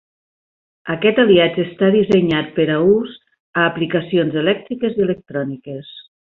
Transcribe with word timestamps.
Aquest 0.93 1.19
aliatge 1.23 1.61
està 1.65 1.89
dissenyat 1.95 2.49
per 2.55 2.65
a 2.77 2.79
ús 2.95 3.13
a 3.61 3.67
aplicacions 3.73 4.41
elèctriques 4.43 4.99
i 5.01 5.07
electròniques. 5.11 5.95